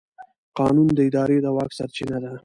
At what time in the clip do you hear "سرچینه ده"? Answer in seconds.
1.77-2.31